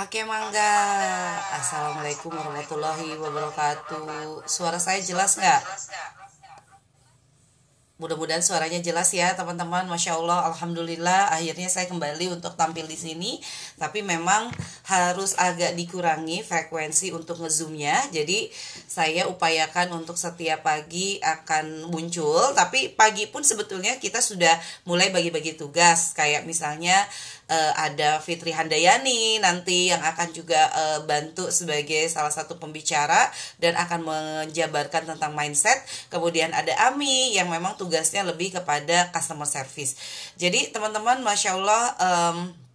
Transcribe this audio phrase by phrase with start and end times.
[0.00, 0.72] Oke Mangga
[1.60, 5.60] Assalamualaikum warahmatullahi wabarakatuh Suara saya jelas nggak?
[8.00, 9.84] Mudah-mudahan suaranya jelas ya teman-teman.
[9.84, 11.36] Masya Allah, Alhamdulillah.
[11.36, 13.36] Akhirnya saya kembali untuk tampil di sini.
[13.76, 14.48] Tapi memang
[14.88, 18.08] harus agak dikurangi frekuensi untuk ngezoomnya.
[18.08, 18.48] Jadi
[18.88, 22.56] saya upayakan untuk setiap pagi akan muncul.
[22.56, 24.56] Tapi pagi pun sebetulnya kita sudah
[24.88, 26.16] mulai bagi-bagi tugas.
[26.16, 26.96] Kayak misalnya
[27.50, 33.74] uh, ada Fitri Handayani nanti yang akan juga uh, bantu sebagai salah satu pembicara dan
[33.74, 35.82] akan menjabarkan tentang mindset.
[36.08, 39.98] Kemudian ada Ami yang memang tugasnya lebih kepada customer service.
[40.38, 41.82] Jadi teman-teman, masya Allah.
[41.98, 42.69] Um,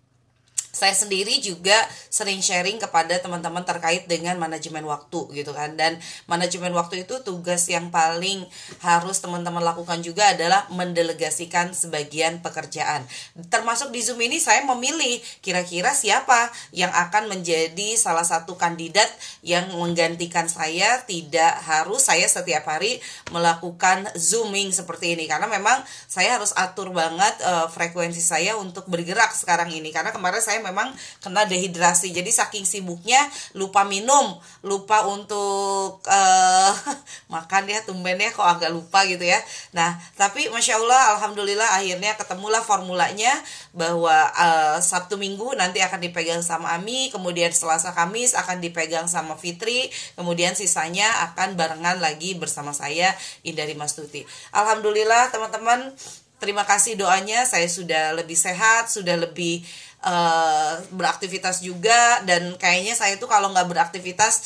[0.75, 1.79] saya sendiri juga
[2.11, 5.79] sering sharing kepada teman-teman terkait dengan manajemen waktu gitu kan.
[5.79, 5.95] Dan
[6.27, 8.43] manajemen waktu itu tugas yang paling
[8.83, 13.07] harus teman-teman lakukan juga adalah mendelegasikan sebagian pekerjaan.
[13.47, 19.07] Termasuk di Zoom ini saya memilih kira-kira siapa yang akan menjadi salah satu kandidat
[19.39, 21.07] yang menggantikan saya.
[21.07, 22.99] Tidak harus saya setiap hari
[23.31, 25.29] melakukan zooming seperti ini.
[25.29, 29.93] Karena memang saya harus atur banget uh, frekuensi saya untuk bergerak sekarang ini.
[29.93, 30.89] Karena kemarin saya memang
[31.21, 32.09] kena dehidrasi.
[32.09, 33.21] Jadi saking sibuknya
[33.53, 36.71] lupa minum lupa untuk uh,
[37.33, 39.37] makan ya tumben ya kok agak lupa gitu ya.
[39.77, 43.31] Nah tapi masya Allah alhamdulillah akhirnya ketemulah formulanya
[43.75, 49.37] bahwa uh, Sabtu Minggu nanti akan dipegang sama Ami kemudian Selasa Kamis akan dipegang sama
[49.37, 53.13] Fitri kemudian sisanya akan barengan lagi bersama saya
[53.45, 54.23] Indari Mastuti
[54.55, 55.93] Alhamdulillah teman-teman
[56.35, 59.63] Terima kasih doanya, saya sudah lebih sehat, sudah lebih
[60.05, 64.39] uh, beraktivitas juga dan kayaknya saya tuh kalau nggak beraktivitas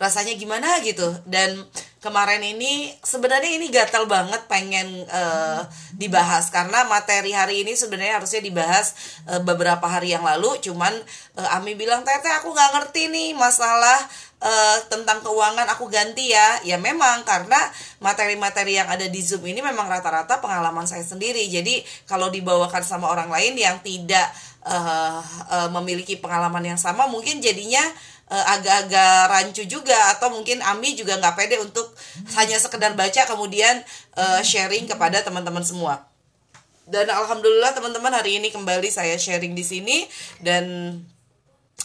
[0.00, 1.06] rasanya gimana gitu.
[1.28, 1.62] Dan
[2.02, 5.62] kemarin ini sebenarnya ini gatal banget pengen uh,
[5.94, 6.50] dibahas.
[6.50, 8.96] Karena materi hari ini sebenarnya harusnya dibahas
[9.30, 10.58] uh, beberapa hari yang lalu.
[10.64, 10.90] Cuman
[11.38, 14.00] uh, Ami bilang teteh aku nggak ngerti nih masalah
[14.42, 15.70] uh, tentang keuangan.
[15.78, 16.58] Aku ganti ya.
[16.66, 17.60] Ya memang karena
[18.02, 21.46] materi-materi yang ada di Zoom ini memang rata-rata pengalaman saya sendiri.
[21.46, 24.26] Jadi kalau dibawakan sama orang lain yang tidak
[24.66, 27.82] uh, uh, memiliki pengalaman yang sama mungkin jadinya
[28.30, 31.92] uh, agak-agak rancu juga atau mungkin Ami juga nggak pede untuk
[32.38, 33.82] hanya sekedar baca kemudian
[34.16, 36.06] uh, sharing kepada teman-teman semua.
[36.82, 40.02] Dan alhamdulillah teman-teman hari ini kembali saya sharing di sini
[40.42, 40.98] dan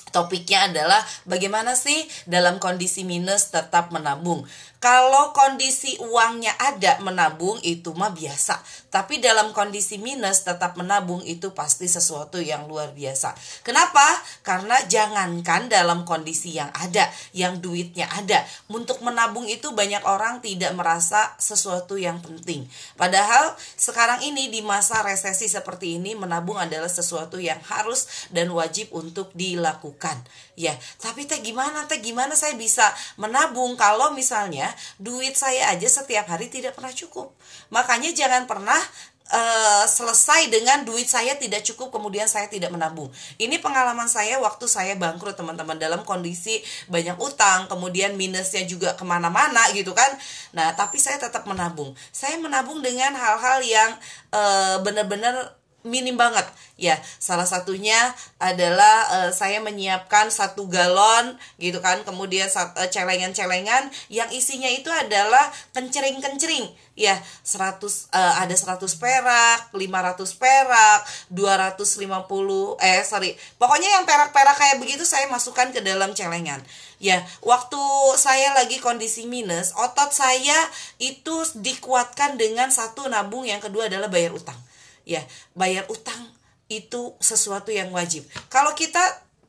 [0.09, 4.41] topiknya adalah bagaimana sih dalam kondisi minus tetap menabung
[4.77, 8.61] kalau kondisi uangnya ada menabung itu mah biasa,
[8.93, 13.33] tapi dalam kondisi minus tetap menabung itu pasti sesuatu yang luar biasa.
[13.65, 14.05] Kenapa?
[14.45, 20.69] Karena jangankan dalam kondisi yang ada, yang duitnya ada, untuk menabung itu banyak orang tidak
[20.77, 22.69] merasa sesuatu yang penting.
[22.94, 28.94] Padahal sekarang ini di masa resesi seperti ini menabung adalah sesuatu yang harus dan wajib
[28.94, 30.21] untuk dilakukan.
[30.57, 32.85] Ya, tapi teh gimana teh gimana saya bisa
[33.17, 34.66] menabung kalau misalnya
[34.97, 37.35] duit saya aja setiap hari tidak pernah cukup.
[37.69, 38.79] Makanya jangan pernah
[39.28, 43.11] Uh, selesai dengan duit saya tidak cukup kemudian saya tidak menabung.
[43.35, 45.75] Ini pengalaman saya waktu saya bangkrut teman-teman.
[45.75, 50.16] Dalam kondisi banyak utang kemudian minusnya juga ke mana-mana gitu kan.
[50.56, 51.91] Nah tapi saya tetap menabung.
[52.16, 53.91] Saya menabung dengan hal-hal yang
[54.31, 55.56] uh, benar-benar
[55.88, 56.46] minim banget
[56.78, 57.98] Ya, salah satunya
[58.38, 65.50] adalah uh, saya menyiapkan satu galon gitu kan, kemudian uh, celengan-celengan yang isinya itu adalah
[65.74, 66.70] kencering-kencering.
[66.94, 71.00] Ya, 100 uh, eh, ada 100 perak, 500 perak,
[71.34, 73.34] 250 eh sorry.
[73.58, 76.62] Pokoknya yang perak-perak kayak begitu saya masukkan ke dalam celengan.
[77.02, 77.81] Ya, waktu
[78.22, 80.58] saya lagi kondisi minus, otot saya
[81.02, 84.66] itu dikuatkan dengan satu nabung, yang kedua adalah bayar utang.
[85.07, 85.23] Ya,
[85.56, 86.35] bayar utang
[86.68, 88.28] itu sesuatu yang wajib.
[88.51, 89.00] Kalau kita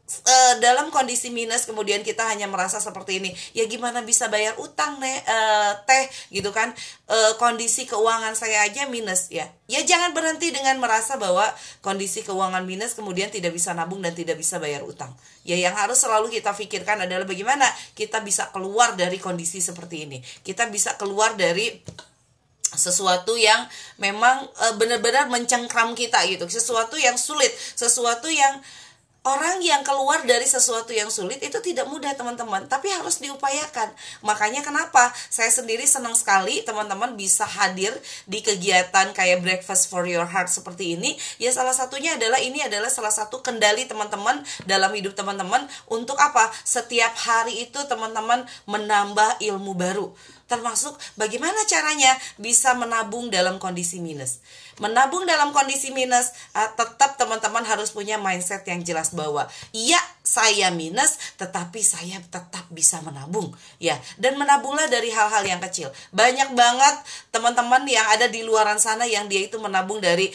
[0.08, 4.96] uh, dalam kondisi minus kemudian kita hanya merasa seperti ini ya gimana bisa bayar utang
[5.02, 6.72] nih uh, teh gitu kan?
[7.08, 9.50] Uh, kondisi keuangan saya aja minus ya.
[9.68, 11.44] Ya jangan berhenti dengan merasa bahwa
[11.84, 15.12] kondisi keuangan minus kemudian tidak bisa nabung dan tidak bisa bayar utang.
[15.44, 20.18] Ya yang harus selalu kita pikirkan adalah bagaimana kita bisa keluar dari kondisi seperti ini.
[20.22, 21.84] Kita bisa keluar dari
[22.74, 23.64] sesuatu yang
[23.96, 26.44] memang e, benar-benar mencengkram kita gitu.
[26.50, 27.52] Sesuatu yang sulit.
[27.54, 28.60] Sesuatu yang
[29.28, 32.64] orang yang keluar dari sesuatu yang sulit itu tidak mudah teman-teman.
[32.64, 33.92] Tapi harus diupayakan.
[34.24, 35.12] Makanya kenapa?
[35.28, 37.92] Saya sendiri senang sekali teman-teman bisa hadir
[38.24, 41.16] di kegiatan kayak breakfast for your heart seperti ini.
[41.36, 45.68] Ya salah satunya adalah ini adalah salah satu kendali teman-teman dalam hidup teman-teman.
[45.88, 46.48] Untuk apa?
[46.64, 50.08] Setiap hari itu teman-teman menambah ilmu baru
[50.48, 54.40] termasuk bagaimana caranya bisa menabung dalam kondisi minus.
[54.80, 59.46] Menabung dalam kondisi minus uh, tetap teman-teman harus punya mindset yang jelas bahwa
[59.76, 63.48] iya saya minus tetapi saya tetap bisa menabung
[63.80, 63.96] ya.
[64.20, 65.88] Dan menabunglah dari hal-hal yang kecil.
[66.12, 66.96] Banyak banget
[67.32, 70.28] teman-teman yang ada di luaran sana yang dia itu menabung dari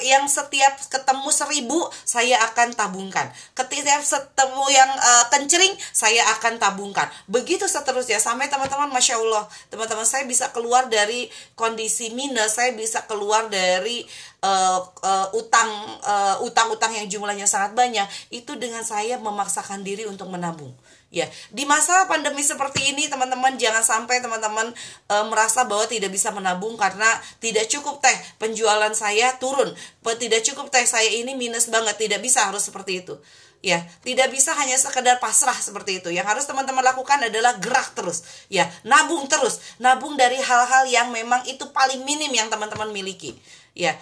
[0.00, 3.28] yang setiap ketemu seribu saya akan tabungkan.
[3.52, 7.12] Ketika ketemu yang uh, kencering saya akan tabungkan.
[7.28, 8.16] Begitu seterusnya.
[8.16, 14.06] Sampai teman-teman masya Allah teman-teman saya bisa keluar dari kondisi minus saya bisa keluar dari
[14.44, 15.72] uh, uh, utang
[16.04, 20.76] uh, utang-utang yang jumlahnya sangat banyak itu dengan saya memaksakan diri untuk menabung.
[21.14, 24.74] Ya di masa pandemi seperti ini teman-teman jangan sampai teman-teman
[25.06, 27.06] e, merasa bahwa tidak bisa menabung karena
[27.38, 29.70] tidak cukup teh penjualan saya turun.
[30.02, 33.14] Tidak cukup teh saya ini minus banget tidak bisa harus seperti itu.
[33.62, 36.10] Ya tidak bisa hanya sekedar pasrah seperti itu.
[36.10, 38.26] Yang harus teman-teman lakukan adalah gerak terus.
[38.50, 39.62] Ya nabung terus.
[39.78, 43.38] Nabung dari hal-hal yang memang itu paling minim yang teman-teman miliki.
[43.70, 43.94] Ya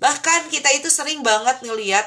[0.00, 2.06] bahkan kita itu sering banget ngelihat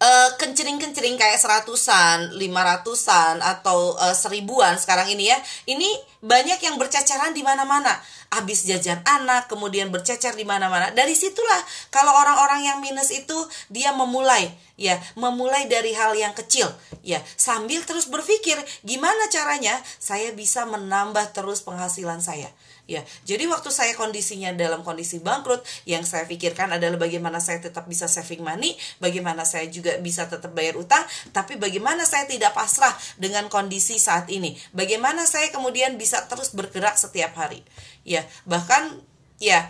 [0.00, 5.38] uh, kencering-kencering kayak seratusan, lima ratusan atau uh, seribuan sekarang ini ya.
[5.68, 5.88] Ini
[6.20, 7.92] banyak yang bercacaran di mana-mana.
[8.26, 10.90] Habis jajan anak, kemudian bercacar di mana-mana.
[10.90, 11.62] Dari situlah
[11.94, 13.36] kalau orang-orang yang minus itu
[13.70, 16.68] dia memulai ya, memulai dari hal yang kecil
[17.06, 22.50] ya, sambil terus berpikir gimana caranya saya bisa menambah terus penghasilan saya
[22.86, 27.90] ya jadi waktu saya kondisinya dalam kondisi bangkrut yang saya pikirkan adalah bagaimana saya tetap
[27.90, 31.02] bisa saving money bagaimana saya juga bisa tetap bayar utang
[31.34, 34.54] tapi bagaimana saya tidak pasrah dengan kondisi saat ini?
[34.70, 37.60] Bagaimana saya kemudian bisa terus bergerak setiap hari?
[38.06, 39.02] Ya bahkan
[39.42, 39.66] ya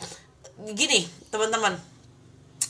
[0.77, 1.81] gini teman-teman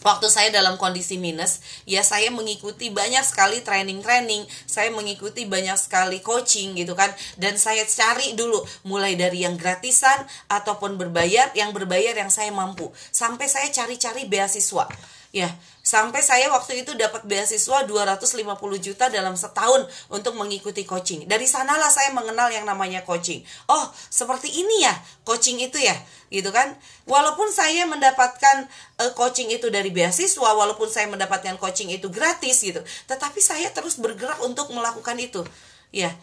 [0.04, 6.20] waktu saya dalam kondisi minus, ya saya mengikuti banyak sekali training-training, saya mengikuti banyak sekali
[6.20, 7.08] coaching gitu kan,
[7.40, 12.92] dan saya cari dulu mulai dari yang gratisan ataupun berbayar, yang berbayar yang saya mampu,
[13.12, 14.88] sampai saya cari-cari beasiswa.
[15.36, 15.52] Ya,
[15.84, 18.40] sampai saya waktu itu dapat beasiswa 250
[18.80, 21.28] juta dalam setahun untuk mengikuti coaching.
[21.28, 23.44] Dari sanalah saya mengenal yang namanya coaching.
[23.68, 24.96] Oh, seperti ini ya
[25.28, 25.92] coaching itu ya,
[26.32, 26.72] gitu kan?
[27.04, 28.64] Walaupun saya mendapatkan
[28.96, 34.00] uh, coaching itu dari beasiswa, walaupun saya mendapatkan coaching itu gratis gitu, tetapi saya terus
[34.00, 35.44] bergerak untuk melakukan itu.
[35.92, 36.16] Ya,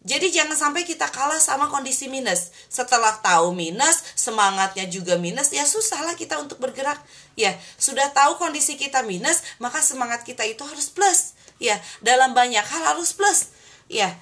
[0.00, 2.48] jadi jangan sampai kita kalah sama kondisi minus.
[2.72, 6.96] Setelah tahu minus, semangatnya juga minus, ya susahlah kita untuk bergerak.
[7.36, 11.36] Ya, sudah tahu kondisi kita minus, maka semangat kita itu harus plus.
[11.60, 13.52] Ya, dalam banyak hal harus plus.
[13.92, 14.16] Ya.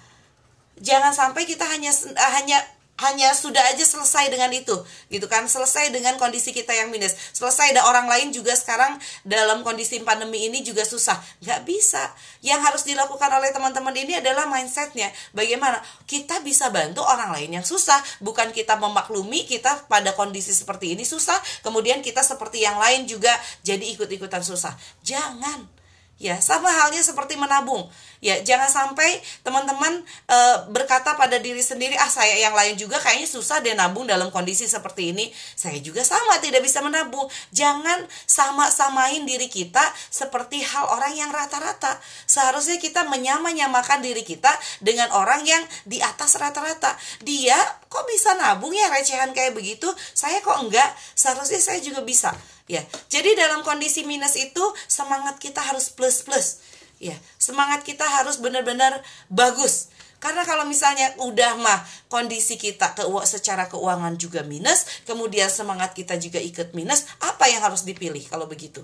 [0.82, 1.94] Jangan sampai kita hanya
[2.34, 2.58] hanya
[2.98, 4.74] hanya sudah aja selesai dengan itu
[5.10, 5.46] gitu kan?
[5.46, 7.14] Selesai dengan kondisi kita yang minus.
[7.34, 11.18] Selesai ada orang lain juga sekarang dalam kondisi pandemi ini juga susah.
[11.42, 12.02] Nggak bisa.
[12.42, 15.10] Yang harus dilakukan oleh teman-teman ini adalah mindsetnya.
[15.34, 15.82] Bagaimana?
[16.06, 17.98] Kita bisa bantu orang lain yang susah.
[18.22, 23.32] Bukan kita memaklumi kita pada kondisi seperti ini susah kemudian kita seperti yang lain juga
[23.64, 24.74] jadi ikut-ikutan susah.
[25.02, 25.77] Jangan
[26.18, 27.86] Ya, sama halnya seperti menabung.
[28.18, 30.38] Ya, jangan sampai teman-teman e,
[30.74, 34.66] berkata pada diri sendiri, "Ah, saya yang lain juga kayaknya susah deh nabung dalam kondisi
[34.66, 35.30] seperti ini.
[35.54, 42.02] Saya juga sama tidak bisa menabung." Jangan sama-samain diri kita seperti hal orang yang rata-rata.
[42.26, 44.50] Seharusnya kita menyamanyamakan diri kita
[44.82, 46.98] dengan orang yang di atas rata-rata.
[47.22, 47.54] Dia
[47.86, 49.86] kok bisa nabung ya recehan kayak begitu?
[50.18, 50.90] Saya kok enggak?
[51.14, 52.34] Seharusnya saya juga bisa
[52.68, 56.62] ya jadi dalam kondisi minus itu semangat kita harus plus plus
[57.02, 59.00] ya semangat kita harus benar-benar
[59.32, 61.78] bagus karena kalau misalnya udah mah
[62.10, 67.62] kondisi kita ke secara keuangan juga minus, kemudian semangat kita juga ikut minus, apa yang
[67.62, 68.82] harus dipilih kalau begitu?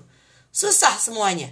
[0.55, 1.51] Susah semuanya.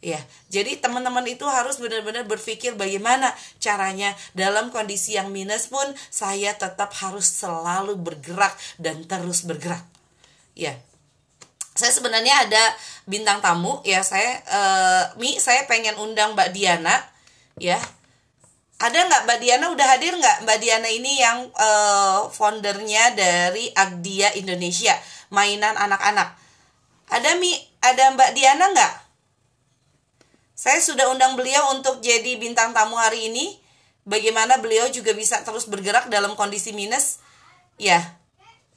[0.00, 0.18] Ya,
[0.48, 6.90] jadi teman-teman itu harus benar-benar berpikir bagaimana caranya dalam kondisi yang minus pun saya tetap
[7.04, 9.84] harus selalu bergerak dan terus bergerak.
[10.56, 10.74] Ya,
[11.80, 12.64] saya sebenarnya ada
[13.08, 14.04] bintang tamu ya.
[14.04, 16.92] Saya uh, Mi saya pengen undang Mbak Diana
[17.56, 17.80] ya.
[18.80, 19.66] Ada nggak Mbak Diana?
[19.72, 24.92] Udah hadir nggak Mbak Diana ini yang uh, foundernya dari Agdia Indonesia
[25.32, 26.36] mainan anak-anak?
[27.08, 27.56] Ada Mi?
[27.80, 28.94] Ada Mbak Diana nggak?
[30.52, 33.56] Saya sudah undang beliau untuk jadi bintang tamu hari ini.
[34.04, 37.20] Bagaimana beliau juga bisa terus bergerak dalam kondisi minus?
[37.80, 38.00] Ya.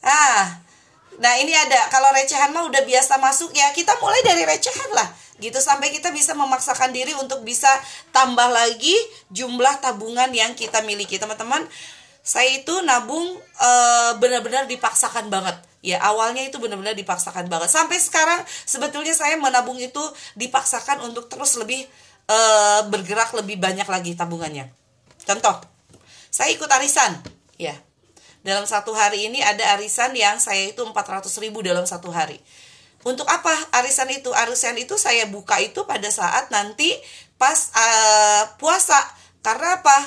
[0.03, 0.63] Ah
[1.19, 1.89] Nah ini ada.
[1.93, 5.09] Kalau recehan mah udah biasa masuk ya kita mulai dari recehan lah.
[5.37, 7.69] Gitu sampai kita bisa memaksakan diri untuk bisa
[8.15, 8.93] tambah lagi
[9.33, 11.19] jumlah tabungan yang kita miliki.
[11.19, 11.65] Teman-teman
[12.23, 13.69] saya itu nabung e,
[14.17, 15.59] benar-benar dipaksakan banget.
[15.83, 17.69] Ya awalnya itu benar-benar dipaksakan banget.
[17.69, 20.01] Sampai sekarang sebetulnya saya menabung itu
[20.39, 21.83] dipaksakan untuk terus lebih
[22.25, 22.37] e,
[22.87, 24.71] bergerak lebih banyak lagi tabungannya.
[25.27, 25.59] Contoh
[26.31, 27.19] saya ikut arisan.
[27.59, 27.77] Ya
[28.43, 32.43] dalam satu hari ini ada arisan yang saya itu 400 ribu dalam satu hari.
[33.03, 34.31] Untuk apa arisan itu?
[34.35, 36.91] Arisan itu saya buka itu pada saat nanti
[37.39, 38.99] pas uh, puasa.
[39.43, 39.97] Karena apa?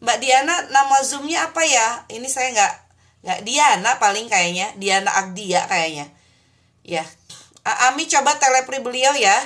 [0.00, 2.08] Mbak Diana nama zoomnya apa ya?
[2.12, 2.74] Ini saya nggak
[3.24, 4.72] nggak Diana paling kayaknya.
[4.76, 6.08] Diana Agdia kayaknya.
[6.84, 7.04] Ya.
[7.92, 9.36] Ami coba telepri beliau ya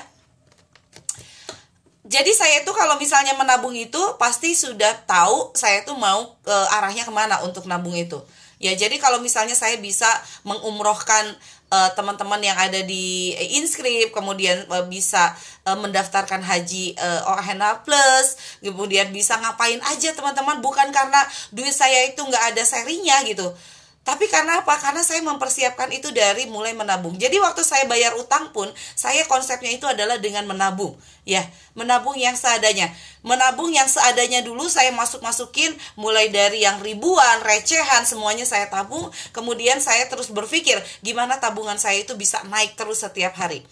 [2.13, 7.09] jadi saya itu kalau misalnya menabung itu pasti sudah tahu saya tuh mau ke arahnya
[7.09, 8.21] ke mana untuk nabung itu.
[8.61, 10.07] Ya jadi kalau misalnya saya bisa
[10.45, 11.33] mengumrohkan
[11.73, 15.33] uh, teman-teman yang ada di inskrip kemudian uh, bisa
[15.65, 20.61] uh, mendaftarkan haji uh, OHNA plus kemudian bisa ngapain aja teman-teman.
[20.61, 23.57] Bukan karena duit saya itu nggak ada serinya gitu
[24.03, 24.75] tapi karena apa?
[24.83, 27.15] Karena saya mempersiapkan itu dari mulai menabung.
[27.15, 28.67] Jadi waktu saya bayar utang pun,
[28.99, 30.99] saya konsepnya itu adalah dengan menabung.
[31.23, 31.47] Ya,
[31.79, 32.91] menabung yang seadanya.
[33.23, 39.07] Menabung yang seadanya dulu saya masuk-masukin mulai dari yang ribuan, recehan, semuanya saya tabung.
[39.31, 43.63] Kemudian saya terus berpikir gimana tabungan saya itu bisa naik terus setiap hari.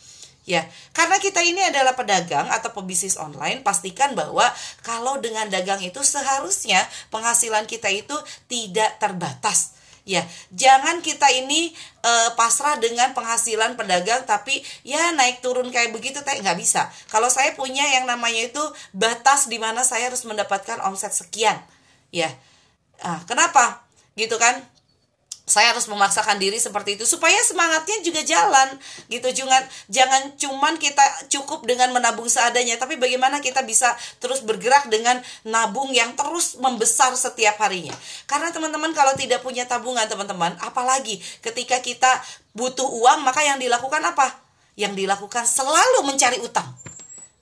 [0.46, 0.62] Ya,
[0.94, 4.46] karena kita ini adalah pedagang atau pebisnis online, pastikan bahwa
[4.86, 8.14] kalau dengan dagang itu seharusnya penghasilan kita itu
[8.46, 15.68] tidak terbatas Ya, jangan kita ini uh, pasrah dengan penghasilan pedagang tapi ya naik turun
[15.68, 16.88] kayak begitu teh nggak bisa.
[17.12, 18.62] Kalau saya punya yang namanya itu
[18.96, 21.60] batas di mana saya harus mendapatkan omset sekian.
[22.10, 22.32] Ya.
[23.00, 23.84] Ah, kenapa?
[24.16, 24.60] Gitu kan?
[25.50, 28.78] Saya harus memaksakan diri seperti itu supaya semangatnya juga jalan
[29.10, 29.26] gitu.
[29.34, 33.90] Jangan jangan cuman kita cukup dengan menabung seadanya tapi bagaimana kita bisa
[34.22, 37.92] terus bergerak dengan nabung yang terus membesar setiap harinya.
[38.30, 42.22] Karena teman-teman kalau tidak punya tabungan teman-teman apalagi ketika kita
[42.54, 44.38] butuh uang maka yang dilakukan apa?
[44.78, 46.70] Yang dilakukan selalu mencari utang.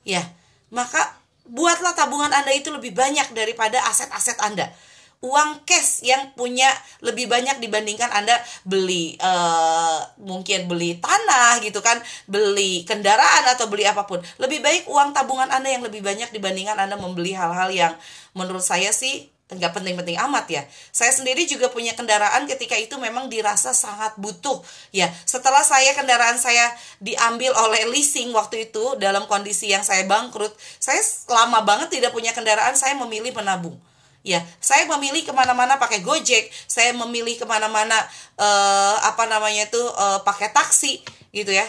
[0.09, 0.25] Ya
[0.73, 4.73] maka buatlah tabungan Anda itu lebih banyak daripada aset-aset Anda
[5.19, 6.71] uang cash yang punya
[7.03, 11.99] lebih banyak dibandingkan Anda beli uh, mungkin beli tanah gitu kan,
[12.31, 14.23] beli kendaraan atau beli apa pun.
[14.39, 17.93] Lebih baik uang tabungan Anda yang lebih banyak dibandingkan Anda membeli hal-hal yang
[18.39, 20.63] menurut saya sih nggak penting-penting amat ya.
[20.93, 24.61] Saya sendiri juga punya kendaraan ketika itu memang dirasa sangat butuh
[24.93, 25.09] ya.
[25.25, 26.69] Setelah saya kendaraan saya
[27.01, 31.01] diambil oleh leasing waktu itu dalam kondisi yang saya bangkrut, saya
[31.33, 33.81] lama banget tidak punya kendaraan, saya memilih menabung
[34.27, 37.97] ya saya memilih ke mana-mana pakai gojek saya memilih ke mana-mana
[38.37, 41.65] uh, apa namanya itu uh, pakai taksi gitu ya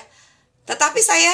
[0.65, 1.31] tetapi saya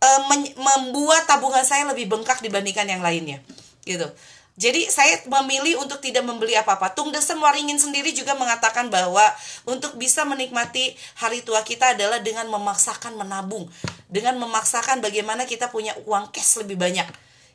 [0.00, 0.20] uh,
[0.56, 3.44] membuat tabungan saya lebih bengkak dibandingkan yang lainnya
[3.84, 4.08] gitu
[4.54, 6.94] jadi saya memilih untuk tidak membeli apa-apa.
[6.94, 9.26] Tung Desen Waringin sendiri juga mengatakan bahwa
[9.66, 13.66] untuk bisa menikmati hari tua kita adalah dengan memaksakan menabung,
[14.06, 17.02] dengan memaksakan bagaimana kita punya uang cash lebih banyak.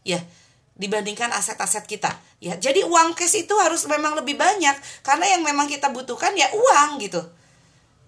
[0.03, 0.19] Ya,
[0.79, 2.15] dibandingkan aset-aset kita.
[2.39, 6.47] Ya, jadi uang cash itu harus memang lebih banyak karena yang memang kita butuhkan ya
[6.55, 7.19] uang gitu.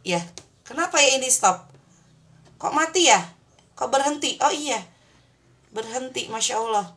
[0.08, 0.24] Ya,
[0.64, 1.68] kenapa ya ini stop?
[2.58, 3.20] Kok mati ya?
[3.76, 4.40] Kok berhenti?
[4.40, 4.80] Oh iya,
[5.76, 6.88] berhenti, masya Allah.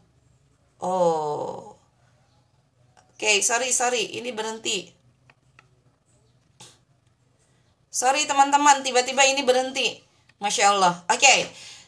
[0.78, 4.94] Oh, oke, okay, sorry sorry, ini berhenti.
[7.94, 10.02] Sorry teman-teman, tiba-tiba ini berhenti.
[10.42, 10.98] Masya Allah.
[11.06, 11.38] Oke, okay,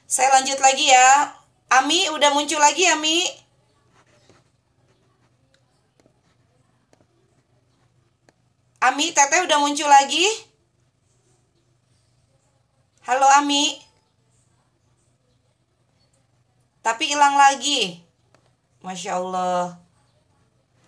[0.07, 1.35] saya lanjut lagi ya.
[1.67, 3.27] Ami udah muncul lagi Ami.
[8.87, 10.23] Ami, Teteh udah muncul lagi?
[13.03, 13.83] Halo Ami.
[16.87, 17.99] Tapi hilang lagi.
[18.87, 19.75] Masya Allah.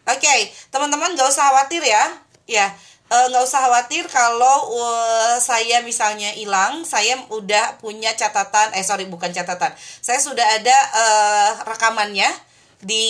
[0.06, 2.22] Oke, okay, teman-teman gak usah khawatir ya.
[2.46, 2.70] Ya,
[3.10, 8.78] eh, nggak uh, usah khawatir kalau uh, saya misalnya hilang, saya udah punya catatan.
[8.78, 9.74] Eh sorry, bukan catatan.
[9.98, 12.30] Saya sudah ada uh, rekamannya
[12.78, 13.04] di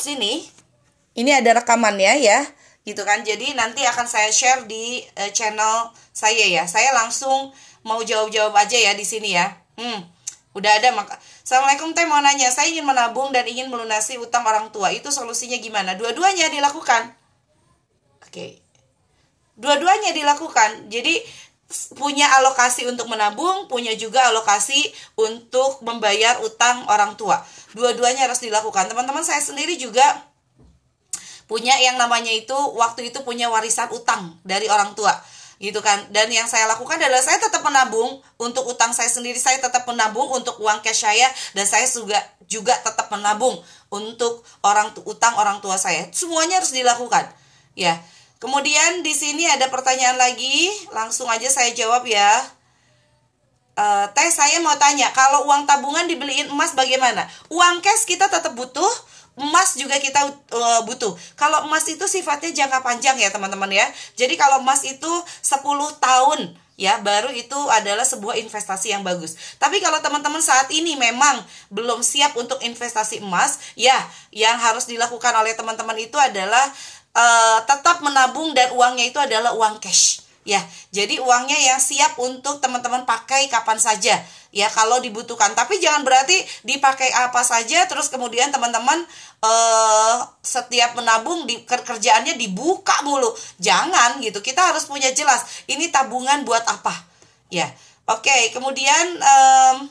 [0.00, 0.48] sini.
[1.12, 2.40] Ini ada rekamannya ya
[2.88, 3.20] gitu kan.
[3.20, 6.64] Jadi nanti akan saya share di uh, channel saya ya.
[6.64, 7.52] Saya langsung
[7.84, 9.52] mau jawab-jawab aja ya di sini ya.
[9.76, 10.18] Hmm
[10.58, 11.14] udah ada maka.
[11.46, 14.90] Assalamualaikum teh mau nanya saya ingin menabung dan ingin melunasi utang orang tua.
[14.90, 15.94] Itu solusinya gimana?
[15.94, 17.14] Dua-duanya dilakukan.
[18.26, 18.32] Oke.
[18.32, 18.50] Okay.
[19.58, 20.86] dua-duanya dilakukan.
[20.86, 21.18] Jadi
[21.98, 27.42] punya alokasi untuk menabung, punya juga alokasi untuk membayar utang orang tua.
[27.74, 28.86] Dua-duanya harus dilakukan.
[28.86, 30.04] Teman-teman saya sendiri juga
[31.48, 35.16] punya yang namanya itu waktu itu punya warisan utang dari orang tua
[35.58, 35.98] gitu kan.
[36.14, 40.30] Dan yang saya lakukan adalah saya tetap menabung untuk utang saya sendiri saya tetap menabung
[40.30, 43.58] untuk uang cash saya dan saya juga juga tetap menabung
[43.90, 46.06] untuk orang utang orang tua saya.
[46.14, 47.26] Semuanya harus dilakukan
[47.74, 47.98] ya.
[48.38, 52.30] Kemudian di sini ada pertanyaan lagi langsung aja saya jawab ya.
[53.78, 57.26] Uh, teh saya mau tanya kalau uang tabungan dibeliin emas bagaimana?
[57.50, 58.90] Uang cash kita tetap butuh
[59.38, 61.14] emas juga kita uh, butuh.
[61.38, 63.86] Kalau emas itu sifatnya jangka panjang ya teman-teman ya.
[64.18, 65.10] Jadi kalau emas itu
[65.42, 65.62] 10
[66.02, 66.40] tahun
[66.78, 69.58] ya baru itu adalah sebuah investasi yang bagus.
[69.58, 71.42] Tapi kalau teman-teman saat ini memang
[71.74, 73.98] belum siap untuk investasi emas, ya
[74.30, 76.62] yang harus dilakukan oleh teman-teman itu adalah
[77.18, 80.27] uh, tetap menabung dan uangnya itu adalah uang cash.
[80.48, 84.16] Ya, jadi uangnya yang siap untuk teman-teman pakai kapan saja.
[84.48, 85.52] Ya kalau dibutuhkan.
[85.52, 88.96] Tapi jangan berarti dipakai apa saja terus kemudian teman-teman
[89.44, 93.28] uh, setiap menabung di kerjaannya dibuka mulu.
[93.60, 96.96] Jangan gitu kita harus punya jelas ini tabungan buat apa?
[97.52, 97.68] Ya
[98.08, 99.84] oke okay, kemudian um,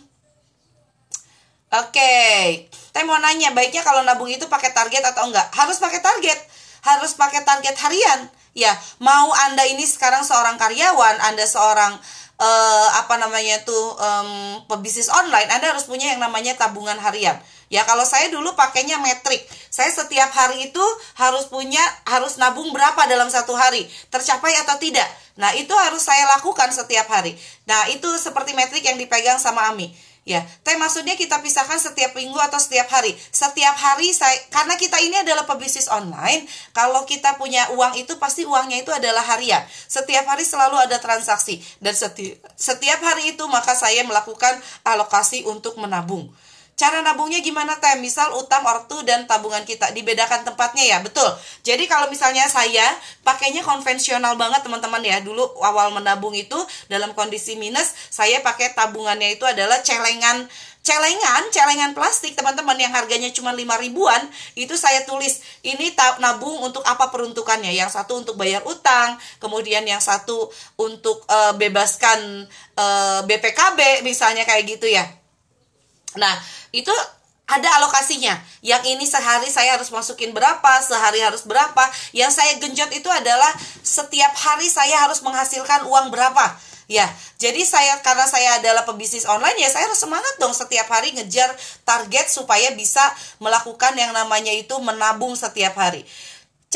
[1.69, 2.65] oke okay.
[2.89, 5.53] saya mau nanya baiknya kalau nabung itu pakai target atau enggak?
[5.53, 6.41] Harus pakai target.
[6.81, 11.93] Harus pakai target harian ya mau anda ini sekarang seorang karyawan anda seorang
[12.41, 17.37] uh, apa namanya tuh um, pebisnis online Anda harus punya yang namanya tabungan harian.
[17.67, 19.43] Ya kalau saya dulu pakainya metrik.
[19.67, 20.85] Saya setiap hari itu
[21.19, 25.07] harus punya harus nabung berapa dalam satu hari, tercapai atau tidak.
[25.37, 27.35] Nah, itu harus saya lakukan setiap hari.
[27.67, 29.93] Nah, itu seperti metrik yang dipegang sama Ami.
[30.27, 33.15] Ya, tapi maksudnya kita pisahkan setiap minggu atau setiap hari.
[33.31, 36.43] Setiap hari saya karena kita ini adalah pebisnis online,
[36.75, 39.63] kalau kita punya uang itu pasti uangnya itu adalah harian.
[39.87, 45.79] Setiap hari selalu ada transaksi dan setiap setiap hari itu maka saya melakukan alokasi untuk
[45.79, 46.27] menabung.
[46.77, 47.97] Cara nabungnya gimana teh?
[47.97, 51.25] Misal utang ortu dan tabungan kita dibedakan tempatnya ya, betul.
[51.65, 52.85] Jadi kalau misalnya saya
[53.25, 55.17] pakainya konvensional banget teman-teman ya.
[55.25, 56.53] Dulu awal menabung itu
[56.85, 60.45] dalam kondisi minus, saya pakai tabungannya itu adalah celengan
[60.87, 64.23] celengan, celengan plastik teman-teman yang harganya cuma 5 ribuan,
[64.55, 65.91] itu saya tulis ini
[66.23, 67.75] nabung untuk apa peruntukannya.
[67.75, 70.47] Yang satu untuk bayar utang, kemudian yang satu
[70.79, 72.47] untuk uh, bebaskan
[72.79, 75.03] uh, eh, BPKB misalnya kayak gitu ya.
[76.17, 76.35] Nah,
[76.75, 76.91] itu
[77.47, 78.35] ada alokasinya.
[78.59, 81.87] Yang ini sehari saya harus masukin berapa, sehari harus berapa.
[82.11, 86.59] Yang saya genjot itu adalah setiap hari saya harus menghasilkan uang berapa.
[86.87, 87.03] Ya,
[87.35, 91.51] jadi saya karena saya adalah pebisnis online ya saya harus semangat dong setiap hari ngejar
[91.83, 93.03] target supaya bisa
[93.43, 96.07] melakukan yang namanya itu menabung setiap hari.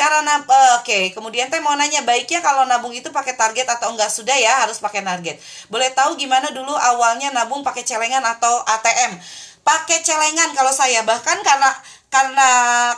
[0.01, 1.03] Cara nab uh, oke, okay.
[1.13, 4.81] kemudian teh mau nanya baiknya kalau nabung itu pakai target atau enggak sudah ya harus
[4.81, 5.37] pakai target.
[5.69, 9.21] Boleh tahu gimana dulu awalnya nabung pakai celengan atau ATM?
[9.61, 11.69] pakai celengan kalau saya bahkan karena
[12.11, 12.49] karena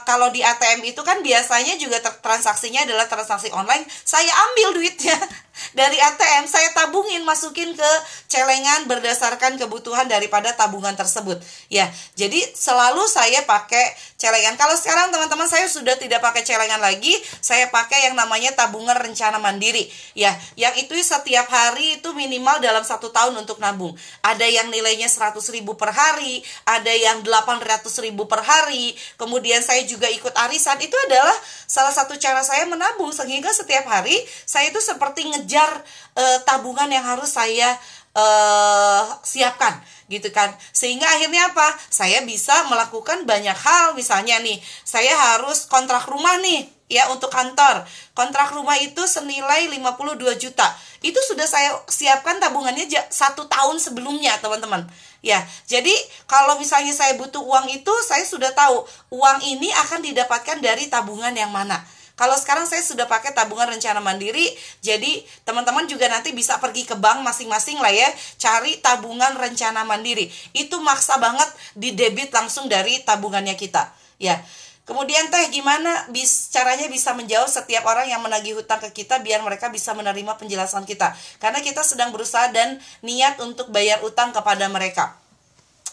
[0.09, 5.13] kalau di ATM itu kan biasanya juga transaksinya adalah transaksi online saya ambil duitnya
[5.77, 7.91] dari ATM saya tabungin masukin ke
[8.25, 11.37] celengan berdasarkan kebutuhan daripada tabungan tersebut.
[11.69, 14.57] Ya jadi selalu saya pakai celengan.
[14.57, 17.13] Kalau sekarang teman-teman saya sudah tidak pakai celengan lagi.
[17.43, 19.85] Saya pakai yang namanya tabungan rencana mandiri.
[20.17, 23.93] Ya yang itu setiap hari itu minimal dalam satu tahun untuk nabung.
[24.25, 28.95] Ada yang nilainya 100 ribu per hari ada yang 800 ribu per hari.
[29.19, 30.79] Kemudian saya juga ikut arisan.
[30.81, 31.35] Itu adalah
[31.69, 35.83] salah satu cara saya menabung sehingga setiap hari saya itu seperti nge mengejar
[36.15, 37.75] uh, tabungan yang harus saya
[38.15, 39.75] uh, siapkan
[40.07, 40.55] gitu kan.
[40.71, 41.67] Sehingga akhirnya apa?
[41.91, 43.91] Saya bisa melakukan banyak hal.
[43.99, 44.55] Misalnya nih
[44.87, 47.83] saya harus kontrak rumah nih ya untuk kantor.
[48.15, 50.67] Kontrak rumah itu senilai 52 juta.
[51.03, 54.87] Itu sudah saya siapkan tabungannya satu tahun sebelumnya teman-teman.
[55.19, 55.91] Ya jadi
[56.27, 61.31] kalau misalnya saya butuh uang itu saya sudah tahu uang ini akan didapatkan dari tabungan
[61.31, 61.79] yang mana
[62.13, 64.45] kalau sekarang saya sudah pakai tabungan rencana mandiri,
[64.85, 68.05] jadi teman-teman juga nanti bisa pergi ke bank masing-masing lah ya,
[68.37, 70.29] cari tabungan rencana mandiri.
[70.53, 73.89] Itu maksa banget di debit langsung dari tabungannya kita.
[74.21, 74.45] Ya.
[74.83, 79.39] Kemudian teh gimana bis, caranya bisa menjauh setiap orang yang menagih hutang ke kita biar
[79.39, 81.15] mereka bisa menerima penjelasan kita.
[81.39, 85.22] Karena kita sedang berusaha dan niat untuk bayar utang kepada mereka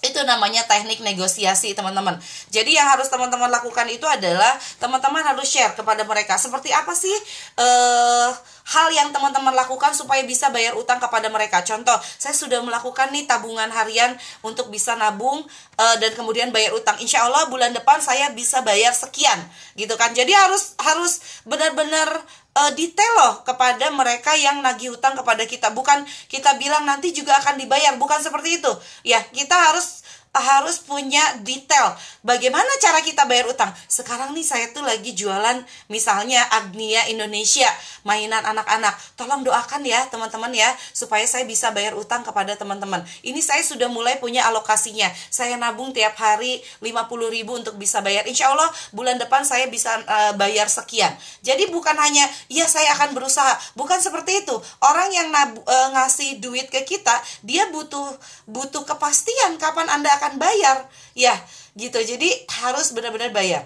[0.00, 2.16] itu namanya teknik negosiasi teman-teman.
[2.48, 6.40] Jadi yang harus teman-teman lakukan itu adalah teman-teman harus share kepada mereka.
[6.40, 7.12] Seperti apa sih
[7.60, 8.32] uh,
[8.68, 11.64] hal yang teman-teman lakukan supaya bisa bayar utang kepada mereka.
[11.64, 15.42] Contoh saya sudah melakukan nih tabungan harian untuk bisa nabung
[15.78, 16.98] uh, dan kemudian bayar utang.
[17.00, 19.38] Insya Allah bulan depan saya bisa bayar sekian
[19.74, 20.12] gitu kan.
[20.12, 22.08] Jadi harus harus benar-benar
[22.56, 25.70] uh, detail loh kepada mereka yang nagih hutang kepada kita.
[25.72, 28.72] Bukan kita bilang nanti juga akan dibayar bukan seperti itu.
[29.06, 29.99] Ya kita harus
[30.30, 33.74] harus punya detail bagaimana cara kita bayar utang.
[33.90, 35.58] Sekarang nih saya tuh lagi jualan
[35.90, 37.66] misalnya Agnia Indonesia,
[38.06, 38.94] mainan anak-anak.
[39.18, 43.02] Tolong doakan ya teman-teman ya supaya saya bisa bayar utang kepada teman-teman.
[43.26, 45.10] Ini saya sudah mulai punya alokasinya.
[45.34, 46.86] Saya nabung tiap hari 50
[47.26, 48.22] ribu untuk bisa bayar.
[48.30, 51.10] Insya Allah bulan depan saya bisa uh, bayar sekian.
[51.42, 54.54] Jadi bukan hanya ya saya akan berusaha, bukan seperti itu.
[54.78, 58.14] Orang yang nab, uh, ngasih duit ke kita, dia butuh
[58.46, 60.84] butuh kepastian kapan Anda akan bayar
[61.16, 61.32] ya
[61.72, 62.28] gitu jadi
[62.60, 63.64] harus benar-benar bayar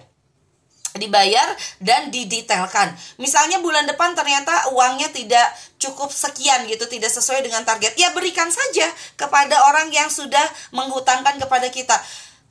[0.95, 1.51] dibayar
[1.83, 2.95] dan didetailkan.
[3.19, 5.51] Misalnya bulan depan ternyata uangnya tidak
[5.83, 7.99] cukup sekian gitu, tidak sesuai dengan target.
[7.99, 8.87] Ya berikan saja
[9.19, 11.99] kepada orang yang sudah menghutangkan kepada kita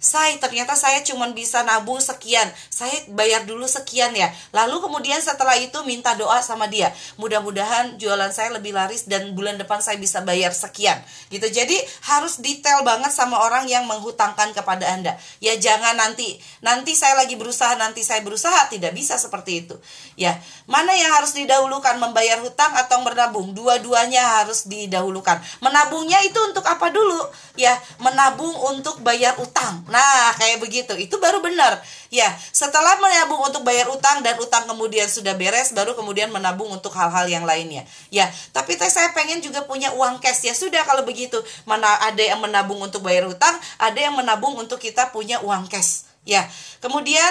[0.03, 2.51] saya ternyata saya cuma bisa nabung sekian.
[2.67, 4.27] Saya bayar dulu sekian ya.
[4.51, 6.91] Lalu kemudian setelah itu minta doa sama dia.
[7.15, 10.99] Mudah-mudahan jualan saya lebih laris dan bulan depan saya bisa bayar sekian.
[11.31, 11.47] Gitu.
[11.47, 11.79] Jadi
[12.11, 15.15] harus detail banget sama orang yang menghutangkan kepada anda.
[15.39, 19.79] Ya jangan nanti nanti saya lagi berusaha nanti saya berusaha tidak bisa seperti itu.
[20.19, 20.35] Ya
[20.67, 21.95] mana yang harus didahulukan?
[21.95, 23.55] Membayar hutang atau menabung?
[23.55, 25.39] Dua-duanya harus didahulukan.
[25.63, 27.23] Menabungnya itu untuk apa dulu?
[27.55, 27.71] Ya
[28.03, 30.97] menabung untuk bayar utang Nah, kayak begitu.
[30.97, 31.77] Itu baru benar.
[32.09, 36.89] Ya, setelah menabung untuk bayar utang dan utang kemudian sudah beres, baru kemudian menabung untuk
[36.97, 37.85] hal-hal yang lainnya.
[38.09, 40.49] Ya, tapi teh saya pengen juga punya uang cash.
[40.49, 41.37] Ya sudah kalau begitu.
[41.69, 46.09] Mana ada yang menabung untuk bayar utang, ada yang menabung untuk kita punya uang cash.
[46.25, 46.49] Ya.
[46.81, 47.29] Kemudian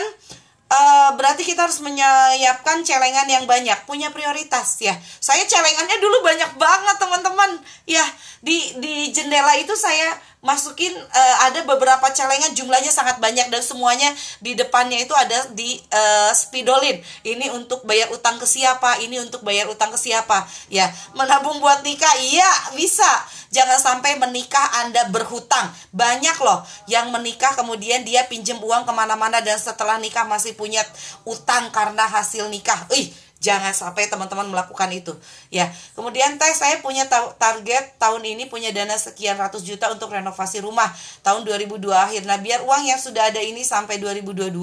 [0.73, 4.97] Uh, berarti kita harus menyiapkan celengan yang banyak, punya prioritas ya.
[5.21, 7.61] Saya celengannya dulu banyak banget teman-teman.
[7.85, 8.01] Ya,
[8.41, 14.11] di di jendela itu saya masukin uh, ada beberapa celengan jumlahnya sangat banyak dan semuanya
[14.43, 16.99] di depannya itu ada di uh, spidolin.
[17.23, 20.43] Ini untuk bayar utang ke siapa ini untuk bayar utang ke siapa.
[20.67, 23.07] Ya menabung buat nikah iya bisa.
[23.55, 25.71] Jangan sampai menikah anda berhutang.
[25.95, 30.83] Banyak loh yang menikah kemudian dia pinjem uang ke mana-mana dan setelah nikah masih punya
[31.23, 32.83] utang karena hasil nikah.
[32.99, 35.11] Ih Jangan sampai teman-teman melakukan itu.
[35.51, 35.67] Ya.
[35.99, 40.87] Kemudian teh saya punya target tahun ini punya dana sekian ratus juta untuk renovasi rumah
[41.27, 42.23] tahun 2002 akhir.
[42.23, 44.55] Nah, biar uang yang sudah ada ini sampai 2022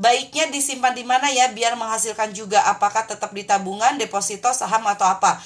[0.00, 5.06] baiknya disimpan di mana ya biar menghasilkan juga apakah tetap di tabungan, deposito, saham atau
[5.06, 5.38] apa.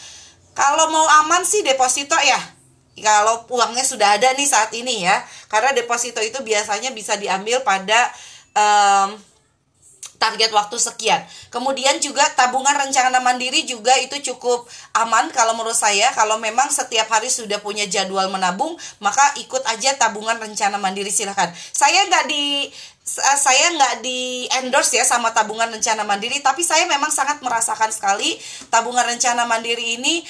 [0.55, 2.39] Kalau mau aman sih deposito ya.
[2.95, 5.21] Kalau uangnya sudah ada nih saat ini ya.
[5.51, 8.09] Karena deposito itu biasanya bisa diambil pada
[8.55, 9.19] um,
[10.17, 11.21] target waktu sekian.
[11.51, 16.11] Kemudian juga tabungan rencana mandiri juga itu cukup aman kalau menurut saya.
[16.17, 21.53] Kalau memang setiap hari sudah punya jadwal menabung, maka ikut aja tabungan rencana mandiri silahkan.
[21.55, 22.71] Saya nggak di
[23.05, 28.41] saya nggak di endorse ya sama tabungan rencana mandiri, tapi saya memang sangat merasakan sekali
[28.73, 30.25] tabungan rencana mandiri ini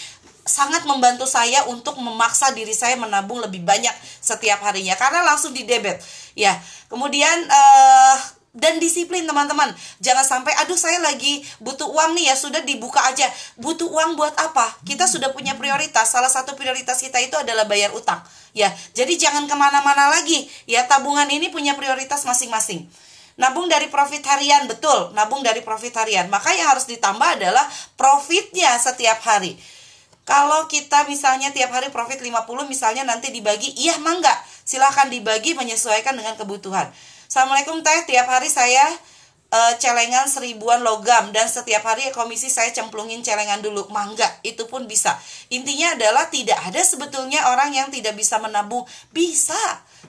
[0.44, 5.64] sangat membantu saya untuk memaksa diri saya menabung lebih banyak setiap harinya karena langsung di
[5.64, 5.96] debit
[6.36, 6.52] ya
[6.92, 9.74] kemudian uh, dan disiplin teman-teman.
[9.98, 13.26] Jangan sampai aduh saya lagi butuh uang nih ya sudah dibuka aja.
[13.58, 14.78] Butuh uang buat apa?
[14.86, 16.14] Kita sudah punya prioritas.
[16.14, 18.22] Salah satu prioritas kita itu adalah bayar utang.
[18.54, 20.46] Ya jadi jangan ke mana-mana lagi.
[20.70, 22.86] Ya tabungan ini punya prioritas masing-masing.
[23.34, 25.10] Nabung dari profit harian betul.
[25.18, 26.30] Nabung dari profit harian.
[26.30, 27.66] Maka yang harus ditambah adalah
[27.98, 29.58] profitnya setiap hari.
[30.24, 34.32] Kalau kita misalnya tiap hari profit 50 misalnya nanti dibagi iya mangga.
[34.62, 36.88] Silahkan dibagi menyesuaikan dengan kebutuhan
[37.34, 38.86] Assalamualaikum teh, tiap hari saya
[39.50, 43.90] uh, celengan seribuan logam dan setiap hari komisi saya cemplungin celengan dulu.
[43.90, 45.18] Mangga, itu pun bisa.
[45.50, 48.86] Intinya adalah tidak ada sebetulnya orang yang tidak bisa menabung.
[49.10, 49.58] Bisa.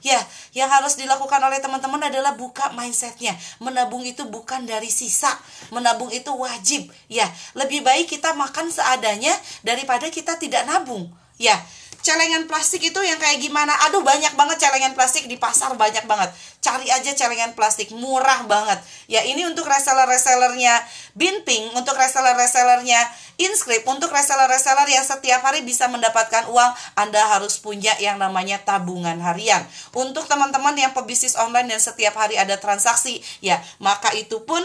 [0.05, 0.21] Ya,
[0.53, 3.33] yang harus dilakukan oleh teman-teman adalah buka mindsetnya.
[3.57, 5.33] Menabung itu bukan dari sisa,
[5.73, 6.93] menabung itu wajib.
[7.09, 7.25] Ya,
[7.57, 9.33] lebih baik kita makan seadanya
[9.65, 11.09] daripada kita tidak nabung.
[11.41, 11.57] Ya,
[12.05, 13.73] celengan plastik itu yang kayak gimana?
[13.89, 16.29] Aduh banyak banget celengan plastik di pasar banyak banget.
[16.61, 18.77] Cari aja celengan plastik murah banget.
[19.09, 20.85] Ya ini untuk reseller-resellernya
[21.17, 23.01] Binping, untuk reseller-resellernya
[23.41, 29.17] Inscript, untuk reseller-reseller yang setiap hari bisa mendapatkan uang, Anda harus punya yang namanya tabungan
[29.19, 29.65] harian.
[29.91, 34.61] Untuk teman-teman yang pebisnis online dan setiap hari ada transaksi, ya maka itu pun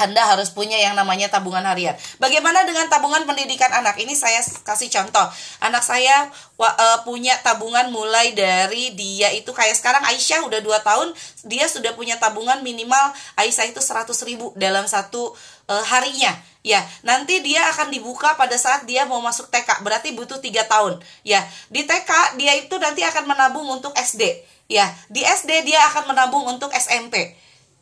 [0.00, 1.92] anda harus punya yang namanya tabungan harian.
[2.16, 4.00] Bagaimana dengan tabungan pendidikan anak?
[4.00, 5.28] Ini saya kasih contoh.
[5.60, 11.08] Anak saya uh, punya tabungan mulai dari dia itu kayak sekarang Aisyah udah 2 tahun,
[11.44, 15.36] dia sudah punya tabungan minimal Aisyah itu 100 ribu dalam satu
[15.68, 16.32] uh, harinya.
[16.60, 21.00] Ya, nanti dia akan dibuka pada saat dia mau masuk TK, berarti butuh 3 tahun.
[21.24, 21.40] Ya,
[21.72, 24.44] di TK dia itu nanti akan menabung untuk SD.
[24.68, 27.32] Ya, di SD dia akan menabung untuk SMP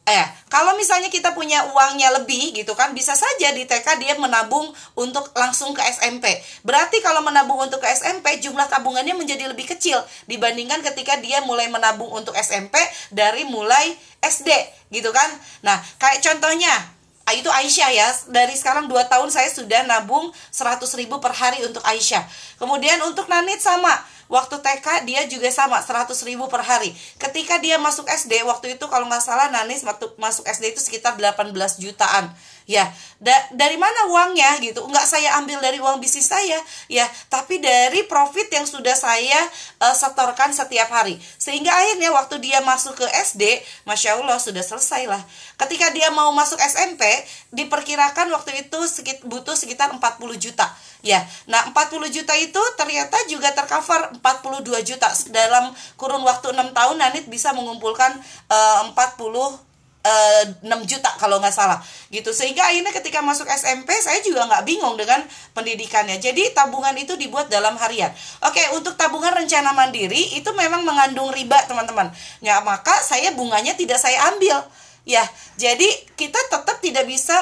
[0.09, 4.73] Eh, kalau misalnya kita punya uangnya lebih gitu kan, bisa saja di TK dia menabung
[4.97, 6.33] untuk langsung ke SMP.
[6.65, 11.69] Berarti kalau menabung untuk ke SMP, jumlah tabungannya menjadi lebih kecil dibandingkan ketika dia mulai
[11.69, 12.81] menabung untuk SMP
[13.13, 13.93] dari mulai
[14.25, 14.49] SD
[14.89, 15.29] gitu kan.
[15.61, 16.98] Nah, kayak contohnya
[17.35, 21.83] itu Aisyah ya dari sekarang 2 tahun saya sudah nabung 100 ribu per hari untuk
[21.85, 22.25] Aisyah
[22.61, 23.93] kemudian untuk Nanit sama
[24.29, 26.93] Waktu TK dia juga sama 100 ribu per hari.
[27.17, 29.81] Ketika dia masuk SD waktu itu kalau nggak salah Nanis
[30.21, 31.49] masuk SD itu sekitar 18
[31.81, 32.29] jutaan.
[32.69, 32.85] Ya
[33.17, 34.85] da dari mana uangnya gitu?
[34.85, 36.61] Nggak saya ambil dari uang bisnis saya.
[36.87, 39.41] Ya tapi dari profit yang sudah saya
[39.81, 41.17] uh, setorkan setiap hari.
[41.41, 45.25] Sehingga akhirnya waktu dia masuk ke SD masya Allah sudah selesai lah.
[45.57, 47.03] Ketika dia mau masuk SMP
[47.51, 49.99] diperkirakan waktu itu sekit, butuh sekitar 40
[50.37, 50.69] juta.
[51.01, 55.09] Ya nah 40 juta itu ternyata juga tercover 42 juta.
[55.33, 58.13] Dalam kurun waktu 6 tahun Nanit bisa mengumpulkan
[58.53, 59.68] uh, 40
[59.99, 61.83] 6 eh, juta kalau nggak salah.
[62.09, 62.31] Gitu.
[62.31, 65.21] Sehingga akhirnya ketika masuk SMP saya juga nggak bingung dengan
[65.53, 66.23] pendidikannya.
[66.23, 68.09] Jadi tabungan itu dibuat dalam harian.
[68.47, 72.09] Oke untuk tabungan rencana mandiri itu memang mengandung riba teman-teman.
[72.41, 74.63] Ya maka saya bunganya tidak saya ambil.
[75.05, 75.25] Ya
[75.59, 77.35] jadi kita tetap tidak bisa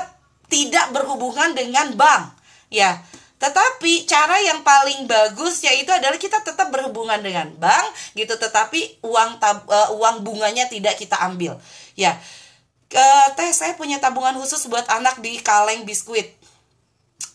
[0.48, 2.34] tidak berhubungan dengan bank.
[2.72, 3.04] Ya
[3.36, 9.36] tetapi cara yang paling bagus yaitu adalah kita tetap berhubungan dengan bank gitu tetapi uang
[9.36, 11.60] tab, uh, uang bunganya tidak kita ambil.
[11.92, 12.16] Ya
[12.94, 16.36] uh, teh saya punya tabungan khusus buat anak di kaleng biskuit.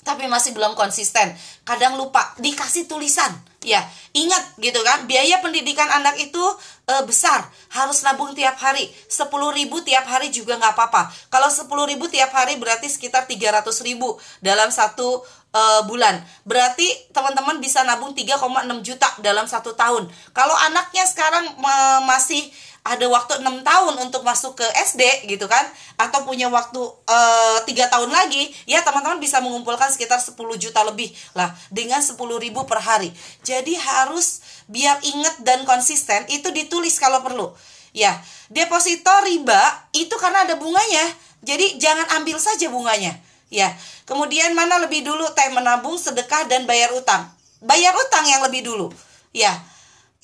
[0.01, 1.29] Tapi masih belum konsisten.
[1.61, 3.29] Kadang lupa dikasih tulisan.
[3.61, 3.85] Ya
[4.17, 6.41] ingat gitu kan biaya pendidikan anak itu
[6.89, 7.45] e, besar.
[7.69, 8.89] Harus nabung tiap hari.
[8.89, 11.13] 10 ribu tiap hari juga nggak apa-apa.
[11.29, 15.21] Kalau 10 ribu tiap hari berarti sekitar 300 ribu dalam satu
[15.53, 16.17] e, bulan.
[16.49, 18.41] Berarti teman-teman bisa nabung 3,6
[18.81, 20.09] juta dalam satu tahun.
[20.33, 21.73] Kalau anaknya sekarang e,
[22.09, 22.41] masih
[22.81, 25.61] ada waktu enam tahun untuk masuk ke SD gitu kan?
[26.01, 31.13] Atau punya waktu eh, tiga tahun lagi ya teman-teman bisa mengumpulkan sekitar 10 juta lebih
[31.37, 33.13] lah dengan 10 ribu per hari.
[33.45, 37.53] Jadi harus biar inget dan konsisten itu ditulis kalau perlu.
[37.93, 38.17] Ya
[38.49, 39.61] deposito riba
[39.93, 41.05] itu karena ada bunganya.
[41.45, 43.13] Jadi jangan ambil saja bunganya.
[43.53, 43.77] Ya
[44.09, 47.29] kemudian mana lebih dulu teh menabung sedekah dan bayar utang?
[47.61, 48.89] Bayar utang yang lebih dulu.
[49.37, 49.53] Ya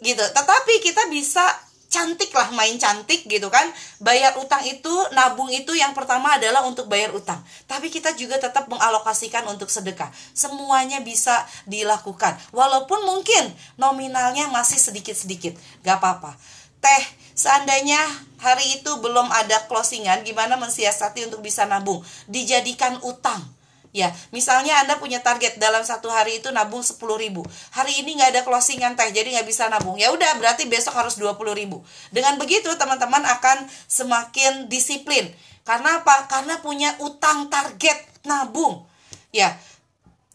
[0.02, 0.26] gitu.
[0.26, 1.46] Tetapi kita bisa
[1.88, 3.68] cantik lah main cantik gitu kan.
[4.04, 7.40] Bayar utang itu nabung itu yang pertama adalah untuk bayar utang.
[7.66, 10.12] Tapi kita juga tetap mengalokasikan untuk sedekah.
[10.36, 12.36] Semuanya bisa dilakukan.
[12.52, 15.56] Walaupun mungkin nominalnya masih sedikit-sedikit.
[15.82, 16.36] Gak apa-apa.
[16.78, 18.00] Teh seandainya
[18.38, 22.06] hari itu belum ada closingan gimana mensiasati untuk bisa nabung?
[22.30, 23.57] Dijadikan utang
[23.96, 27.42] Ya, misalnya Anda punya target dalam satu hari itu nabung 10 ribu.
[27.72, 29.96] Hari ini nggak ada closingan teh, jadi nggak bisa nabung.
[29.96, 31.82] Ya udah, berarti besok harus 20 ribu.
[32.12, 35.32] Dengan begitu, teman-teman akan semakin disiplin.
[35.64, 36.28] Karena apa?
[36.32, 38.88] Karena punya utang target nabung.
[39.32, 39.56] Ya,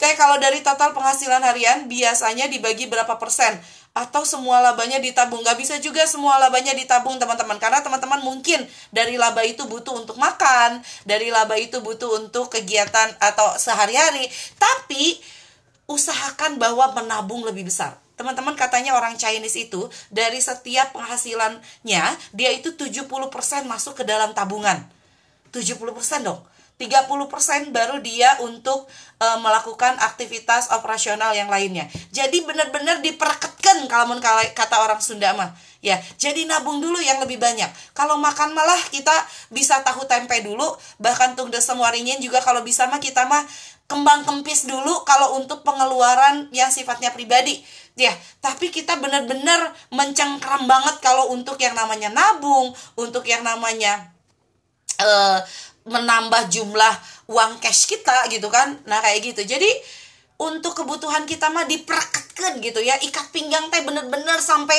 [0.00, 3.54] Kayak kalau dari total penghasilan harian biasanya dibagi berapa persen?
[3.92, 5.44] Atau semua labanya ditabung?
[5.44, 7.60] Nggak bisa juga semua labanya ditabung teman-teman.
[7.60, 13.14] Karena teman-teman mungkin dari laba itu butuh untuk makan dari laba itu butuh untuk kegiatan
[13.20, 14.26] atau sehari-hari.
[14.56, 15.20] Tapi
[15.86, 18.00] usahakan bahwa menabung lebih besar.
[18.16, 23.08] Teman-teman katanya orang Chinese itu dari setiap penghasilannya dia itu 70%
[23.68, 24.88] masuk ke dalam tabungan.
[25.52, 26.40] 70% dong
[26.82, 28.90] 30% baru dia untuk
[29.22, 31.86] e, melakukan aktivitas operasional yang lainnya.
[32.10, 34.18] Jadi benar-benar diperketkan kalau
[34.50, 35.54] kata orang Sunda mah.
[35.82, 37.66] Ya, jadi nabung dulu yang lebih banyak.
[37.90, 39.14] Kalau makan malah kita
[39.50, 43.42] bisa tahu tempe dulu, bahkan tung desemwaringin juga kalau bisa mah kita mah
[43.90, 47.66] kembang kempis dulu kalau untuk pengeluaran yang sifatnya pribadi.
[47.98, 54.14] Ya, tapi kita benar-benar mencengkram banget kalau untuk yang namanya nabung, untuk yang namanya
[55.02, 55.38] uh,
[55.86, 56.94] menambah jumlah
[57.30, 58.78] uang cash kita gitu kan.
[58.86, 59.42] Nah kayak gitu.
[59.46, 59.70] Jadi
[60.42, 62.98] untuk kebutuhan kita mah diperekatkan gitu ya.
[63.00, 64.78] Ikat pinggang teh bener-bener sampai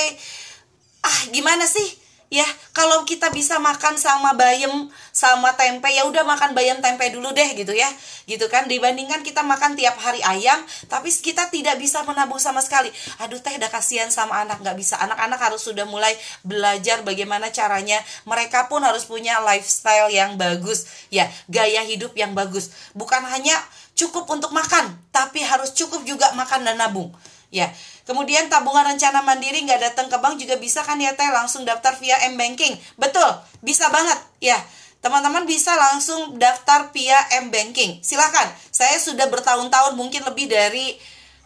[1.03, 2.02] ah gimana sih
[2.33, 7.29] ya kalau kita bisa makan sama bayam sama tempe ya udah makan bayam tempe dulu
[7.29, 7.85] deh gitu ya.
[8.25, 10.57] Gitu kan dibandingkan kita makan tiap hari ayam
[10.89, 12.89] tapi kita tidak bisa menabung sama sekali.
[13.21, 14.97] Aduh teh udah kasihan sama anak nggak bisa.
[14.97, 18.01] Anak-anak harus sudah mulai belajar bagaimana caranya.
[18.25, 20.89] Mereka pun harus punya lifestyle yang bagus.
[21.13, 22.73] Ya gaya hidup yang bagus.
[22.97, 23.53] Bukan hanya
[23.93, 27.13] cukup untuk makan tapi harus cukup juga makan dan nabung
[27.53, 27.69] ya
[28.03, 31.95] Kemudian tabungan rencana mandiri nggak datang ke bank juga bisa kan ya teh langsung daftar
[32.03, 32.75] via m banking.
[32.99, 33.31] Betul,
[33.63, 34.59] bisa banget ya.
[34.99, 38.03] Teman-teman bisa langsung daftar via m banking.
[38.03, 38.51] Silahkan.
[38.75, 40.99] Saya sudah bertahun-tahun mungkin lebih dari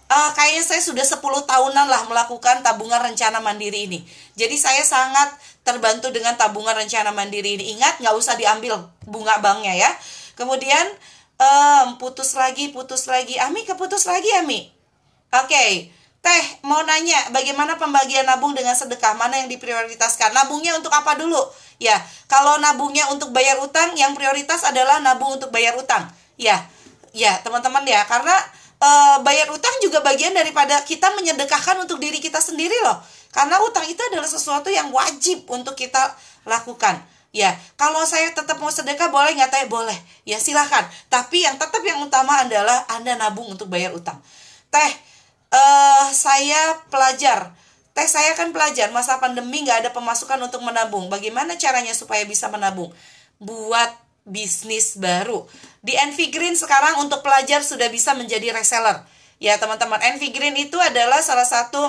[0.10, 4.02] uh, kayaknya saya sudah 10 tahunan lah melakukan tabungan rencana mandiri ini.
[4.34, 7.78] Jadi saya sangat terbantu dengan tabungan rencana mandiri ini.
[7.78, 9.92] Ingat nggak usah diambil bunga banknya ya.
[10.34, 10.90] Kemudian
[11.38, 13.38] um, putus lagi, putus lagi.
[13.38, 14.74] Ami keputus lagi Ami.
[15.38, 15.54] Oke.
[15.54, 15.97] Okay.
[16.18, 19.14] Teh, mau nanya bagaimana pembagian nabung dengan sedekah?
[19.16, 20.34] Mana yang diprioritaskan?
[20.34, 21.40] Nabungnya untuk apa dulu?
[21.78, 26.10] Ya, kalau nabungnya untuk bayar utang, yang prioritas adalah nabung untuk bayar utang.
[26.36, 26.66] Ya,
[27.14, 28.34] ya teman-teman ya, karena
[28.82, 28.90] e,
[29.22, 32.98] bayar utang juga bagian daripada kita menyedekahkan untuk diri kita sendiri loh.
[33.30, 36.18] Karena utang itu adalah sesuatu yang wajib untuk kita
[36.50, 36.98] lakukan.
[37.30, 39.66] Ya, kalau saya tetap mau sedekah boleh nggak teh?
[39.70, 39.94] Boleh.
[40.26, 40.90] Ya silahkan.
[41.14, 44.18] Tapi yang tetap yang utama adalah Anda nabung untuk bayar utang.
[44.74, 44.92] Teh,
[45.52, 47.54] uh, saya pelajar.
[47.98, 51.10] Teh saya kan pelajar, masa pandemi nggak ada pemasukan untuk menabung.
[51.10, 52.94] Bagaimana caranya supaya bisa menabung?
[53.42, 53.90] Buat
[54.28, 55.48] bisnis baru.
[55.82, 59.02] Di Envy Green sekarang untuk pelajar sudah bisa menjadi reseller.
[59.42, 61.82] Ya teman-teman, Envy Green itu adalah salah satu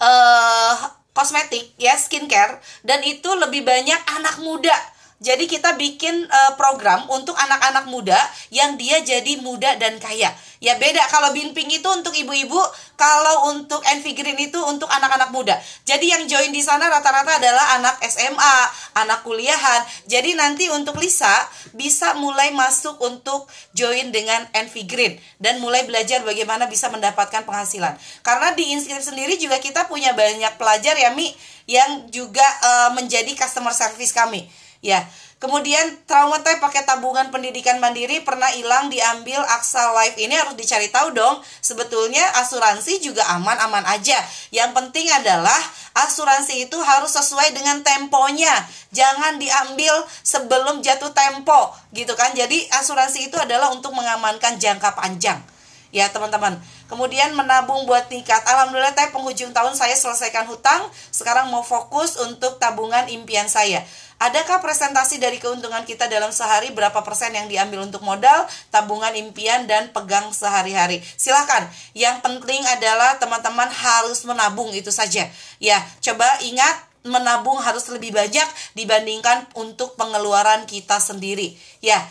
[0.00, 0.76] uh,
[1.12, 4.74] kosmetik ya skincare dan itu lebih banyak anak muda
[5.20, 8.16] jadi kita bikin uh, program untuk anak-anak muda
[8.48, 10.32] yang dia jadi muda dan kaya.
[10.64, 12.56] Ya beda kalau Binping itu untuk ibu-ibu,
[12.96, 15.60] kalau untuk Envy Green itu untuk anak-anak muda.
[15.84, 18.56] Jadi yang join di sana rata-rata adalah anak SMA,
[18.96, 19.84] anak kuliahan.
[20.08, 21.32] Jadi nanti untuk Lisa
[21.76, 23.44] bisa mulai masuk untuk
[23.76, 27.92] join dengan Envy Green dan mulai belajar bagaimana bisa mendapatkan penghasilan.
[28.24, 31.28] Karena di Inscript sendiri juga kita punya banyak pelajar ya Mi
[31.68, 34.48] yang juga uh, menjadi customer service kami
[34.80, 35.04] Ya,
[35.36, 40.88] kemudian trauma teh pakai tabungan pendidikan mandiri pernah hilang diambil Aksa Life ini harus dicari
[40.88, 41.44] tahu dong.
[41.60, 44.16] Sebetulnya asuransi juga aman-aman aja.
[44.48, 45.60] Yang penting adalah
[46.08, 48.56] asuransi itu harus sesuai dengan temponya.
[48.96, 52.32] Jangan diambil sebelum jatuh tempo, gitu kan.
[52.32, 55.44] Jadi asuransi itu adalah untuk mengamankan jangka panjang.
[55.90, 56.54] Ya, teman-teman.
[56.86, 58.38] Kemudian menabung buat nikah.
[58.46, 63.82] Alhamdulillah teh penghujung tahun saya selesaikan hutang, sekarang mau fokus untuk tabungan impian saya.
[64.20, 69.64] Adakah presentasi dari keuntungan kita dalam sehari berapa persen yang diambil untuk modal, tabungan impian
[69.64, 71.00] dan pegang sehari-hari?
[71.16, 71.64] Silahkan.
[71.96, 75.24] Yang penting adalah teman-teman harus menabung itu saja.
[75.56, 78.44] Ya, coba ingat menabung harus lebih banyak
[78.76, 81.56] dibandingkan untuk pengeluaran kita sendiri.
[81.80, 82.04] Ya.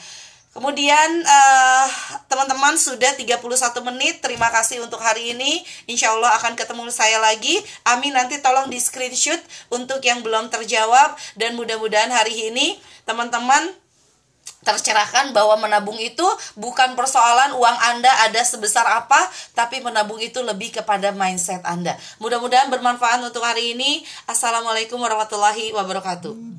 [0.49, 1.87] Kemudian uh,
[2.25, 3.37] teman-teman sudah 31
[3.85, 4.17] menit.
[4.17, 5.61] Terima kasih untuk hari ini.
[5.85, 7.53] Insya Allah akan ketemu saya lagi.
[7.85, 9.37] Amin nanti tolong di screenshot
[9.69, 13.69] untuk yang belum terjawab dan mudah-mudahan hari ini teman-teman
[14.59, 16.25] tercerahkan bahwa menabung itu
[16.59, 21.95] bukan persoalan uang Anda ada sebesar apa, tapi menabung itu lebih kepada mindset Anda.
[22.19, 24.03] Mudah-mudahan bermanfaat untuk hari ini.
[24.27, 26.49] Assalamualaikum warahmatullahi wabarakatuh.